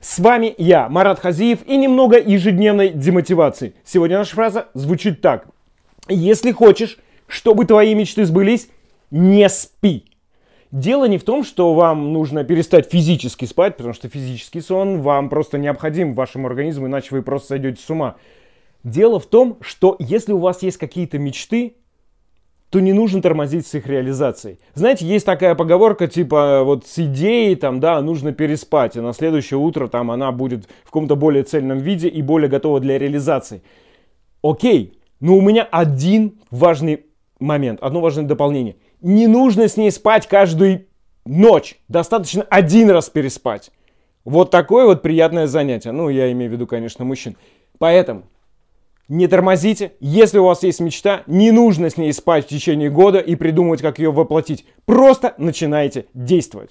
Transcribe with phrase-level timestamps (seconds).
[0.00, 3.74] С вами я, Марат Хазиев, и немного ежедневной демотивации.
[3.84, 5.46] Сегодня наша фраза звучит так.
[6.08, 8.70] Если хочешь, чтобы твои мечты сбылись,
[9.10, 10.06] не спи.
[10.72, 15.28] Дело не в том, что вам нужно перестать физически спать, потому что физический сон вам
[15.28, 18.16] просто необходим вашему организму, иначе вы просто сойдете с ума.
[18.82, 21.74] Дело в том, что если у вас есть какие-то мечты,
[22.70, 24.58] то не нужно тормозить с их реализацией.
[24.74, 29.58] Знаете, есть такая поговорка, типа, вот с идеей, там, да, нужно переспать, и на следующее
[29.58, 33.62] утро там она будет в каком-то более цельном виде и более готова для реализации.
[34.42, 37.04] Окей, но у меня один важный
[37.40, 38.76] момент, одно важное дополнение.
[39.00, 40.86] Не нужно с ней спать каждую
[41.26, 43.72] ночь, достаточно один раз переспать.
[44.24, 45.92] Вот такое вот приятное занятие.
[45.92, 47.36] Ну, я имею в виду, конечно, мужчин.
[47.78, 48.24] Поэтому
[49.10, 49.92] не тормозите.
[50.00, 53.82] Если у вас есть мечта, не нужно с ней спать в течение года и придумывать,
[53.82, 54.64] как ее воплотить.
[54.86, 56.68] Просто начинайте действовать.